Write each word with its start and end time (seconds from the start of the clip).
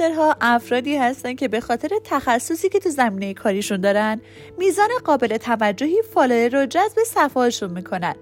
میلیاردرها 0.00 0.36
افرادی 0.40 0.96
هستن 0.96 1.34
که 1.34 1.48
به 1.48 1.60
خاطر 1.60 1.88
تخصصی 2.04 2.68
که 2.68 2.78
تو 2.78 2.90
زمینه 2.90 3.34
کاریشون 3.34 3.80
دارن 3.80 4.20
میزان 4.58 4.88
قابل 5.04 5.36
توجهی 5.36 6.02
فالوور 6.14 6.48
رو 6.48 6.66
جذب 6.66 6.98
صفحاشون 7.06 7.70
می‌کنن. 7.70 8.14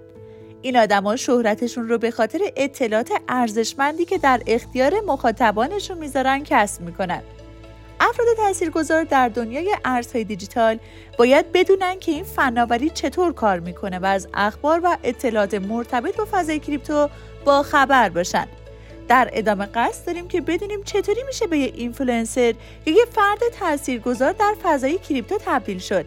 این 0.61 0.77
آدما 0.77 1.15
شهرتشون 1.15 1.89
رو 1.89 1.97
به 1.97 2.11
خاطر 2.11 2.39
اطلاعات 2.55 3.11
ارزشمندی 3.29 4.05
که 4.05 4.17
در 4.17 4.41
اختیار 4.47 4.93
مخاطبانشون 5.07 5.97
می‌ذارن 5.97 6.43
کسب 6.43 6.81
می‌کنن. 6.81 7.21
افراد 7.99 8.27
تاثیرگذار 8.37 9.03
در 9.03 9.29
دنیای 9.29 9.75
ارزهای 9.85 10.23
دیجیتال 10.23 10.79
باید 11.17 11.51
بدونن 11.51 11.99
که 11.99 12.11
این 12.11 12.23
فناوری 12.23 12.89
چطور 12.89 13.33
کار 13.33 13.59
می‌کنه 13.59 13.99
و 13.99 14.05
از 14.05 14.27
اخبار 14.33 14.81
و 14.83 14.97
اطلاعات 15.03 15.53
مرتبط 15.53 16.17
با 16.17 16.27
فضای 16.31 16.59
کریپتو 16.59 17.09
با 17.45 17.63
خبر 17.63 18.09
باشن. 18.09 18.47
در 19.07 19.29
ادامه 19.33 19.65
قصد 19.65 20.05
داریم 20.05 20.27
که 20.27 20.41
بدونیم 20.41 20.83
چطوری 20.83 21.23
میشه 21.27 21.47
به 21.47 21.57
یه 21.57 21.71
اینفلوئنسر 21.75 22.53
یا 22.85 22.93
یه 22.93 23.05
فرد 23.11 23.39
تاثیرگذار 23.59 24.31
در 24.31 24.55
فضای 24.63 24.97
کریپتو 24.97 25.37
تبدیل 25.45 25.79
شد 25.79 26.05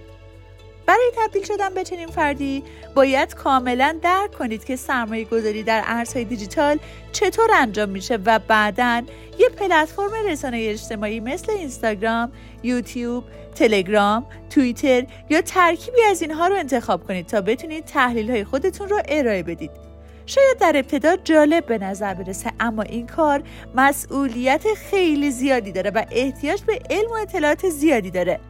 برای 0.86 1.10
تبدیل 1.16 1.44
شدن 1.44 1.74
به 1.74 1.84
چنین 1.84 2.08
فردی 2.08 2.62
باید 2.94 3.34
کاملا 3.34 3.98
درک 4.02 4.32
کنید 4.32 4.64
که 4.64 4.76
سرمایه 4.76 5.24
گذاری 5.24 5.62
در 5.62 5.82
ارزهای 5.86 6.24
دیجیتال 6.24 6.78
چطور 7.12 7.50
انجام 7.54 7.88
میشه 7.88 8.18
و 8.24 8.38
بعدا 8.38 9.02
یه 9.38 9.48
پلتفرم 9.48 10.10
رسانه 10.28 10.58
اجتماعی 10.60 11.20
مثل 11.20 11.52
اینستاگرام، 11.52 12.32
یوتیوب، 12.62 13.24
تلگرام، 13.54 14.26
توییتر 14.50 15.06
یا 15.30 15.42
ترکیبی 15.42 16.02
از 16.10 16.22
اینها 16.22 16.48
رو 16.48 16.56
انتخاب 16.56 17.06
کنید 17.06 17.26
تا 17.26 17.40
بتونید 17.40 17.84
تحلیل 17.84 18.30
های 18.30 18.44
خودتون 18.44 18.88
رو 18.88 19.02
ارائه 19.08 19.42
بدید. 19.42 19.85
شاید 20.26 20.58
در 20.60 20.72
ابتدا 20.76 21.16
جالب 21.16 21.66
به 21.66 21.78
نظر 21.78 22.14
برسه 22.14 22.52
اما 22.60 22.82
این 22.82 23.06
کار 23.06 23.42
مسئولیت 23.74 24.74
خیلی 24.74 25.30
زیادی 25.30 25.72
داره 25.72 25.90
و 25.90 26.04
احتیاج 26.10 26.62
به 26.62 26.80
علم 26.90 27.10
و 27.10 27.14
اطلاعات 27.14 27.68
زیادی 27.68 28.10
داره. 28.10 28.40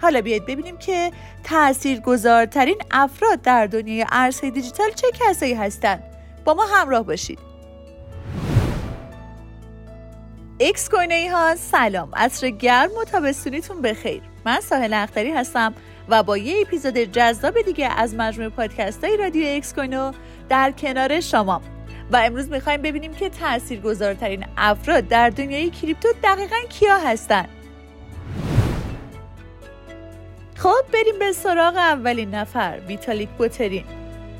حالا 0.00 0.20
بیاید 0.20 0.46
ببینیم 0.46 0.76
که 0.76 1.10
تاثیرگذارترین 1.44 2.78
افراد 2.90 3.42
در 3.42 3.66
دنیای 3.66 4.06
ارزهای 4.12 4.50
دیجیتال 4.50 4.90
چه 4.90 5.06
کسایی 5.14 5.54
هستند. 5.54 6.02
با 6.44 6.54
ما 6.54 6.64
همراه 6.72 7.02
باشید. 7.02 7.38
اکس 10.60 10.88
کوینویی 10.88 11.30
ها 11.32 11.56
سلام. 11.56 12.10
عصر 12.14 12.50
گرم 12.50 12.90
و 13.00 13.04
تابستونیتون 13.04 13.82
بخیر. 13.82 14.22
من 14.46 14.60
ساحل 14.60 14.92
اختری 14.92 15.30
هستم. 15.30 15.74
و 16.10 16.22
با 16.22 16.36
یه 16.36 16.60
اپیزود 16.60 16.98
جذاب 16.98 17.62
دیگه 17.62 17.88
از 17.88 18.14
مجموعه 18.14 18.48
پادکست 18.50 19.04
های 19.04 19.16
رادیو 19.16 19.56
اکس 19.56 19.74
کوینو 19.74 20.12
در 20.48 20.70
کنار 20.70 21.20
شما. 21.20 21.62
و 22.12 22.16
امروز 22.16 22.48
می‌خوایم 22.48 22.82
ببینیم 22.82 23.14
که 23.14 23.28
تاثیرگذارترین 23.28 24.44
افراد 24.56 25.08
در 25.08 25.30
دنیای 25.30 25.70
کریپتو 25.70 26.08
دقیقا 26.22 26.56
کیا 26.68 26.98
هستند 26.98 27.48
خب 30.56 30.82
بریم 30.92 31.18
به 31.18 31.32
سراغ 31.32 31.76
اولین 31.76 32.34
نفر 32.34 32.78
ویتالیک 32.88 33.28
بوترین. 33.28 33.84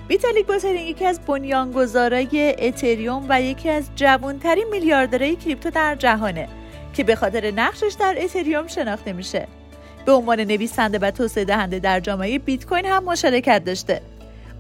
ویتالیک 0.09 0.47
بوترین 0.47 0.87
یکی 0.87 1.07
از 1.07 1.21
بنیانگذارای 1.21 2.57
اتریوم 2.59 3.27
و 3.29 3.43
یکی 3.43 3.69
از 3.69 3.91
جوانترین 3.97 4.69
میلیاردرهای 4.71 5.37
کریپتو 5.37 5.71
در 5.71 5.95
جهانه 5.95 6.49
که 6.95 7.05
به 7.05 7.17
خاطر 7.17 7.51
نقشش 7.51 7.97
در 8.01 8.17
اتریوم 8.19 8.67
شناخته 8.67 9.13
میشه. 9.13 9.60
به 10.11 10.17
عنوان 10.17 10.41
نویسنده 10.41 10.99
و 10.99 11.11
توسعه 11.11 11.45
دهنده 11.45 11.79
در 11.79 12.01
جامعه 12.01 12.39
بیت 12.39 12.67
کوین 12.67 12.87
هم 12.87 13.05
مشارکت 13.05 13.65
داشته. 13.65 14.01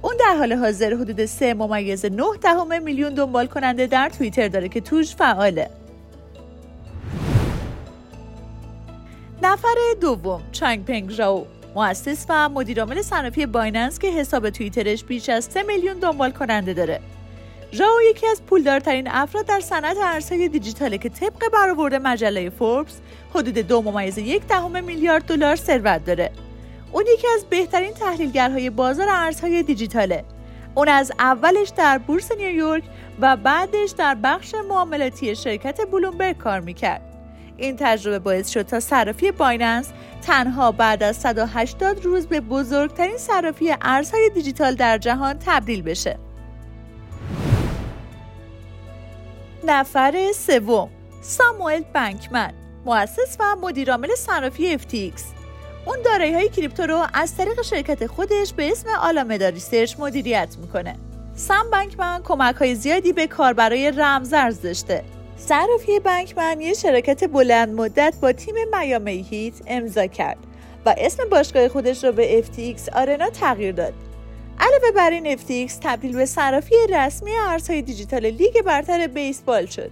اون 0.02 0.14
در 0.20 0.36
حال 0.38 0.52
حاضر 0.52 0.94
حدود 0.94 1.24
3 1.24 1.54
ممیز 1.54 2.04
9 2.04 2.22
دهم 2.42 2.82
میلیون 2.82 3.14
دنبال 3.14 3.46
کننده 3.46 3.86
در 3.86 4.08
توییتر 4.08 4.48
داره 4.48 4.68
که 4.68 4.80
توش 4.80 5.14
فعاله. 5.14 5.70
نفر 9.42 9.74
دوم 10.00 10.42
چانگ 10.52 10.84
پنگ 10.84 11.10
ژائو 11.10 11.44
مؤسس 11.74 12.26
و 12.28 12.48
مدیرعامل 12.48 13.02
صنافی 13.02 13.46
بایننس 13.46 13.98
که 13.98 14.08
حساب 14.08 14.50
توییترش 14.50 15.04
بیش 15.04 15.28
از 15.28 15.44
3 15.44 15.62
میلیون 15.62 15.98
دنبال 15.98 16.30
کننده 16.30 16.74
داره. 16.74 17.00
ژائو 17.72 18.00
یکی 18.10 18.26
از 18.26 18.42
پولدارترین 18.42 19.08
افراد 19.10 19.46
در 19.46 19.60
صنعت 19.60 19.96
ارزهای 20.02 20.48
دیجیتاله 20.48 20.98
که 20.98 21.08
طبق 21.08 21.48
برآورد 21.52 21.94
مجله 21.94 22.50
فوربس 22.50 23.00
حدود 23.34 23.58
دو 23.58 23.82
ممیز 23.82 24.18
یک 24.18 24.46
دهم 24.46 24.84
میلیارد 24.84 25.24
دلار 25.24 25.56
ثروت 25.56 26.04
داره. 26.04 26.30
اون 26.92 27.04
یکی 27.14 27.26
از 27.34 27.44
بهترین 27.50 27.92
تحلیلگرهای 27.92 28.70
بازار 28.70 29.06
ارزهای 29.10 29.62
دیجیتاله. 29.62 30.24
اون 30.74 30.88
از 30.88 31.12
اولش 31.18 31.68
در 31.68 31.98
بورس 31.98 32.32
نیویورک 32.32 32.82
و 33.20 33.36
بعدش 33.36 33.90
در 33.90 34.14
بخش 34.14 34.54
معاملاتی 34.68 35.36
شرکت 35.36 35.80
بلومبرگ 35.90 36.38
کار 36.38 36.60
می‌کرد. 36.60 37.02
این 37.56 37.76
تجربه 37.78 38.18
باعث 38.18 38.48
شد 38.48 38.62
تا 38.62 38.80
صرافی 38.80 39.32
بایننس 39.32 39.88
تنها 40.22 40.72
بعد 40.72 41.02
از 41.02 41.16
180 41.16 42.04
روز 42.04 42.26
به 42.26 42.40
بزرگترین 42.40 43.16
صرافی 43.16 43.74
ارزهای 43.82 44.30
دیجیتال 44.34 44.74
در 44.74 44.98
جهان 44.98 45.38
تبدیل 45.46 45.82
بشه. 45.82 46.18
نفر 49.64 50.32
سوم 50.34 50.90
ساموئل 51.22 51.82
بنکمن 51.92 52.52
مؤسس 52.84 53.36
و 53.40 53.56
مدیرعامل 53.56 54.14
صرافی 54.14 54.78
FTX 54.78 55.20
اون 55.86 55.96
دارایی 56.04 56.32
های 56.32 56.48
کریپتو 56.48 56.82
رو 56.82 57.06
از 57.14 57.36
طریق 57.36 57.62
شرکت 57.62 58.06
خودش 58.06 58.52
به 58.52 58.70
اسم 58.70 58.88
آلامدا 59.02 59.48
ریسرچ 59.48 59.94
مدیریت 59.98 60.56
می‌کنه. 60.60 60.96
سام 61.34 61.70
بنکمن 61.70 62.20
کمک 62.24 62.54
های 62.54 62.74
زیادی 62.74 63.12
به 63.12 63.26
کاربرای 63.26 63.90
رمزارز 63.90 64.60
داشته 64.60 65.04
صرافی 65.36 66.00
بنکمن 66.00 66.60
یه 66.60 66.74
شراکت 66.74 67.24
بلند 67.24 67.68
مدت 67.68 68.14
با 68.22 68.32
تیم 68.32 68.54
میامی 68.78 69.26
هیت 69.30 69.54
امضا 69.66 70.06
کرد 70.06 70.38
و 70.86 70.94
اسم 70.98 71.28
باشگاه 71.28 71.68
خودش 71.68 72.04
رو 72.04 72.12
به 72.12 72.42
FTX 72.42 72.96
آرنا 72.96 73.30
تغییر 73.30 73.72
داد. 73.72 73.94
علاوه 74.60 74.90
بر 74.96 75.10
این 75.10 75.36
FTX 75.36 75.72
تبدیل 75.82 76.12
به 76.12 76.26
صرافی 76.26 76.74
رسمی 76.88 77.30
ارزهای 77.48 77.82
دیجیتال 77.82 78.26
لیگ 78.26 78.62
برتر 78.62 79.06
بیسبال 79.06 79.66
شد. 79.66 79.90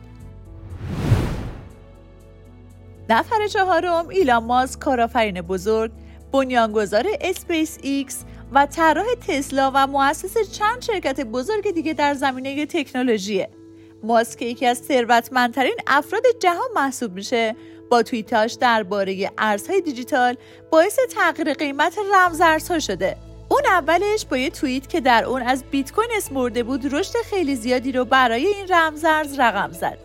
نفر 3.08 3.46
چهارم 3.46 4.08
ایلان 4.08 4.44
ماسک 4.44 4.78
کارآفرین 4.78 5.40
بزرگ، 5.40 5.90
بنیانگذار 6.32 7.06
اسپیس 7.20 7.78
ایکس 7.82 8.24
و 8.52 8.66
طراح 8.66 9.06
تسلا 9.28 9.72
و 9.74 9.86
مؤسس 9.86 10.50
چند 10.50 10.82
شرکت 10.82 11.20
بزرگ 11.20 11.70
دیگه 11.70 11.92
در 11.92 12.14
زمینه 12.14 12.66
تکنولوژیه. 12.66 13.50
ماسک 14.02 14.42
یکی 14.42 14.66
از 14.66 14.78
ثروتمندترین 14.78 15.76
افراد 15.86 16.22
جهان 16.40 16.68
محسوب 16.74 17.12
میشه 17.12 17.56
با 17.90 18.02
توییتاش 18.02 18.52
درباره 18.52 19.30
ارزهای 19.38 19.80
دیجیتال 19.80 20.36
باعث 20.70 20.98
تغییر 21.14 21.52
قیمت 21.52 21.96
رمزارزها 22.14 22.78
شده 22.78 23.28
اون 23.58 23.66
اولش 23.66 24.26
با 24.26 24.36
یه 24.36 24.50
توییت 24.50 24.88
که 24.88 25.00
در 25.00 25.24
اون 25.24 25.42
از 25.42 25.64
بیت 25.70 25.92
کوین 25.92 26.08
اسم 26.16 26.32
برده 26.32 26.62
بود 26.62 26.94
رشد 26.94 27.12
خیلی 27.30 27.56
زیادی 27.56 27.92
رو 27.92 28.04
برای 28.04 28.46
این 28.46 28.66
رمزارز 28.70 29.41
رقم 29.41 29.72
زد. 29.72 29.98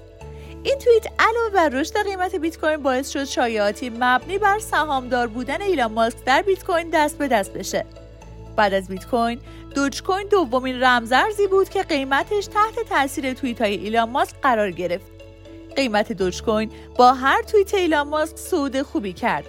این 0.64 0.80
توییت 0.80 1.08
علاوه 1.20 1.50
بر 1.54 1.70
رشد 1.70 2.04
قیمت 2.04 2.36
بیت 2.36 2.58
کوین 2.58 2.78
باعث 2.78 3.10
شد 3.10 3.24
شایعاتی 3.24 3.90
مبنی 3.90 4.38
بر 4.38 4.60
سهامدار 4.60 5.28
بودن 5.28 5.62
ایلان 5.62 5.92
ماسک 5.92 6.18
در 6.26 6.42
بیت 6.42 6.64
کوین 6.64 6.90
دست 6.90 7.18
به 7.18 7.28
دست 7.28 7.54
بشه. 7.54 7.86
بعد 8.56 8.74
از 8.74 8.88
بیت 8.88 9.06
کوین 9.06 9.40
دوج 9.76 10.04
کوین 10.04 10.28
دومین 10.28 10.84
رمزارزی 10.84 11.48
بود 11.48 11.70
که 11.70 11.84
قیمتش 11.84 12.46
تحت 12.46 12.90
تاثیر 12.90 13.34
توییت 13.34 13.62
های 13.62 13.74
ایلان 13.74 14.10
ماسک 14.10 14.36
قرار 14.42 14.72
گرفت. 14.72 15.06
قیمت 15.76 16.12
دوج 16.12 16.44
کوین 16.44 16.72
با 16.98 17.14
هر 17.14 17.42
توییت 17.42 17.74
ایلان 17.74 18.08
ماسک 18.08 18.38
صعود 18.38 18.82
خوبی 18.82 19.14
کرد. 19.14 19.46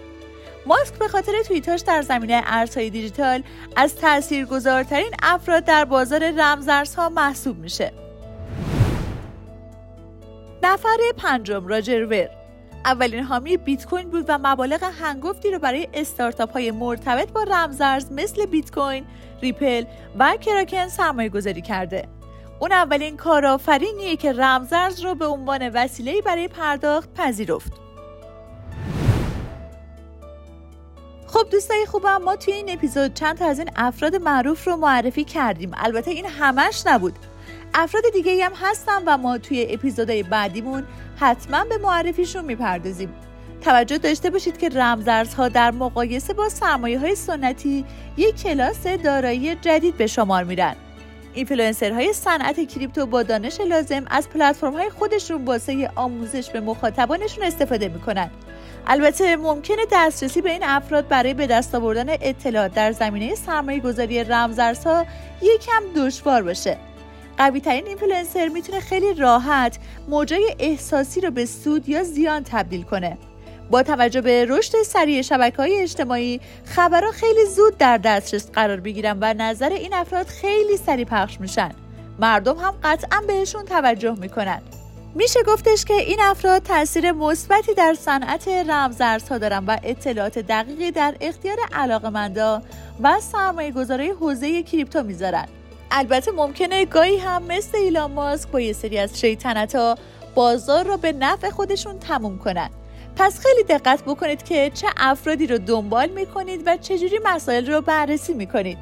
ماسک 0.67 0.99
به 0.99 1.09
خاطر 1.09 1.33
توییتاش 1.43 1.81
در 1.81 2.03
زمینه 2.03 2.43
ارزهای 2.47 2.91
دیجیتال 2.91 3.43
از 3.77 3.97
تاثیرگذارترین 3.97 5.11
افراد 5.23 5.65
در 5.65 5.85
بازار 5.85 6.31
رمزارزها 6.31 7.09
محسوب 7.09 7.59
میشه 7.59 7.93
نفر 10.63 10.97
پنجم 11.17 11.67
راجر 11.67 12.07
ور 12.11 12.29
اولین 12.85 13.25
حامی 13.25 13.57
بیت 13.57 13.87
کوین 13.87 14.11
بود 14.11 14.25
و 14.29 14.39
مبالغ 14.43 14.83
هنگفتی 14.83 15.51
رو 15.51 15.59
برای 15.59 15.89
استارتاپ 15.95 16.53
های 16.53 16.71
مرتبط 16.71 17.33
با 17.33 17.43
رمزارز 17.43 18.13
مثل 18.13 18.47
بیت 18.47 18.71
کوین، 18.71 19.05
ریپل 19.43 19.85
و 20.19 20.37
کراکن 20.41 20.89
سرمایه 20.89 21.29
گذاری 21.29 21.63
کرده. 21.63 22.09
اون 22.61 22.73
اولین 22.73 23.17
کارآفرینیه 23.17 24.17
که 24.17 24.33
رمزارز 24.33 25.01
رو 25.01 25.15
به 25.15 25.27
عنوان 25.27 25.69
وسیله 25.69 26.21
برای 26.21 26.49
پرداخت 26.49 27.15
پذیرفت. 27.15 27.84
خب 31.35 31.51
دوستای 31.51 31.87
خوبم 31.87 32.17
ما 32.17 32.37
توی 32.37 32.55
این 32.55 32.71
اپیزود 32.71 33.15
چند 33.15 33.39
تا 33.39 33.47
از 33.47 33.59
این 33.59 33.71
افراد 33.77 34.17
معروف 34.17 34.67
رو 34.67 34.77
معرفی 34.77 35.25
کردیم. 35.25 35.71
البته 35.75 36.11
این 36.11 36.27
همش 36.27 36.83
نبود. 36.87 37.19
افراد 37.75 38.03
دیگه 38.13 38.45
هم 38.45 38.53
هستن 38.55 39.03
و 39.07 39.17
ما 39.17 39.39
توی 39.39 39.67
اپیزودهای 39.71 40.23
بعدیمون 40.23 40.85
حتما 41.17 41.65
به 41.65 41.79
معرفیشون 41.79 42.45
می‌پردازیم. 42.45 43.15
توجه 43.61 43.99
داشته 43.99 44.31
باشید 44.31 44.59
که 44.59 44.69
رمزارزها 44.69 45.49
در 45.49 45.71
مقایسه 45.71 46.35
با 46.35 46.49
سرمایه 46.49 46.99
های 46.99 47.15
سنتی 47.15 47.85
یک 48.17 48.43
کلاس 48.43 48.87
دارایی 48.87 49.55
جدید 49.55 49.97
به 49.97 50.07
شمار 50.07 50.45
میرن. 50.45 50.77
اینفلوئنسرهای 51.35 52.13
صنعت 52.13 52.69
کریپتو 52.69 53.07
با 53.07 53.23
دانش 53.23 53.61
لازم 53.61 54.05
از 54.11 54.29
پلتفرم‌های 54.29 54.91
خودشون 54.91 55.45
واسه 55.45 55.91
آموزش 55.95 56.51
به 56.51 56.61
مخاطبانشون 56.61 57.45
استفاده 57.45 57.89
می‌کنن. 57.89 58.31
البته 58.87 59.37
ممکنه 59.37 59.83
دسترسی 59.93 60.41
به 60.41 60.51
این 60.51 60.63
افراد 60.65 61.09
برای 61.09 61.35
به 61.35 61.47
دست 61.47 61.75
آوردن 61.75 62.07
اطلاعات 62.09 62.75
در 62.75 62.93
زمینه 62.93 63.35
سرمایه 63.35 63.81
گذاری 63.81 64.25
رمزارزها 64.25 65.07
یکم 65.43 65.83
دشوار 65.97 66.43
باشه. 66.43 66.77
قوی 67.39 67.61
ترین 67.61 67.87
اینفلوئنسر 67.87 68.49
می‌تونه 68.49 68.81
خیلی 68.81 69.15
راحت 69.15 69.79
موجای 70.09 70.57
احساسی 70.59 71.21
رو 71.21 71.31
به 71.31 71.47
سود 71.47 71.89
یا 71.89 72.03
زیان 72.03 72.45
تبدیل 72.45 72.83
کنه. 72.83 73.19
با 73.71 73.83
توجه 73.83 74.21
به 74.21 74.47
رشد 74.49 74.83
سریع 74.83 75.23
شبکه 75.23 75.57
های 75.57 75.81
اجتماعی 75.81 76.41
خبرها 76.65 77.11
خیلی 77.11 77.47
زود 77.47 77.79
در 77.79 77.99
دسترس 77.99 78.51
قرار 78.51 78.81
بگیرن 78.81 79.19
و 79.21 79.35
نظر 79.39 79.71
این 79.71 79.95
افراد 79.95 80.27
خیلی 80.27 80.77
سریع 80.77 81.05
پخش 81.05 81.41
میشن. 81.41 81.71
مردم 82.19 82.57
هم 82.57 82.75
قطعا 82.83 83.21
بهشون 83.27 83.65
توجه 83.65 84.15
می‌کنن. 84.21 84.63
میشه 85.17 85.41
گفتش 85.47 85.85
که 85.85 85.95
این 85.95 86.21
افراد 86.21 86.63
تاثیر 86.63 87.13
مثبتی 87.13 87.75
در 87.75 87.95
صنعت 87.95 88.49
رمزارزها 88.49 89.39
دارن 89.39 89.65
و 89.67 89.77
اطلاعات 89.83 90.39
دقیقی 90.39 90.91
در 90.91 91.15
اختیار 91.21 91.57
علاقمندا 91.73 92.63
و 93.03 93.21
سرمایه 93.21 93.71
گذاره 93.71 94.15
حوزه 94.21 94.63
کریپتو 94.63 95.03
می‌ذارن. 95.03 95.49
البته 95.91 96.33
ممکنه 96.33 96.85
گاهی 96.85 97.17
هم 97.17 97.43
مثل 97.43 97.77
ایلان 97.77 98.13
ماسک 98.13 98.49
با 98.49 98.61
یه 98.61 98.73
سری 98.73 98.99
از 98.99 99.21
شیطنت 99.21 99.75
ها 99.75 99.95
بازار 100.35 100.85
رو 100.85 100.97
به 100.97 101.13
نفع 101.13 101.51
خودشون 101.51 101.99
تموم 101.99 102.39
کنن. 102.39 102.71
پس 103.17 103.41
خیلی 103.41 103.63
دقت 103.63 104.03
بکنید 104.03 104.43
که 104.43 104.71
چه 104.75 104.87
افرادی 104.97 105.47
رو 105.47 105.59
دنبال 105.59 106.09
می‌کنید 106.09 106.63
و 106.67 106.77
چجوری 106.77 107.21
مسائل 107.25 107.67
رو 107.73 107.81
بررسی 107.81 108.35
می‌کنید. 108.35 108.79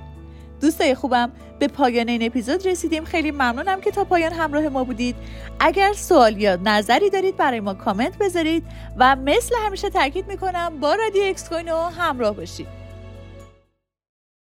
دوستای 0.61 0.94
خوبم 0.94 1.32
به 1.62 1.69
پایان 1.69 2.09
این 2.09 2.23
اپیزود 2.23 2.67
رسیدیم. 2.67 3.05
خیلی 3.05 3.31
ممنونم 3.31 3.81
که 3.81 3.91
تا 3.91 4.05
پایان 4.05 4.32
همراه 4.32 4.69
ما 4.69 4.85
بودید. 4.85 5.17
اگر 5.61 5.93
سوال 5.93 6.41
یا 6.41 6.56
نظری 6.56 7.11
دارید 7.11 7.37
برای 7.37 7.61
ما 7.61 7.75
کامنت 7.75 8.19
بذارید 8.19 8.64
و 8.97 9.17
مثل 9.17 9.55
همیشه 9.67 9.91
تاکید 9.91 10.29
می‌کنم 10.29 10.81
با 10.81 10.94
رادیو 10.94 11.23
اکس 11.25 11.53
همراه 11.99 12.37
باشید. 12.37 12.81